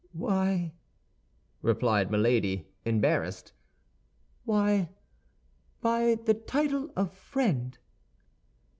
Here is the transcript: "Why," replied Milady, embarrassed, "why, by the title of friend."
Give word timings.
"Why," 0.13 0.73
replied 1.61 2.09
Milady, 2.09 2.65
embarrassed, 2.85 3.53
"why, 4.45 4.89
by 5.79 6.15
the 6.25 6.33
title 6.33 6.89
of 6.95 7.13
friend." 7.13 7.77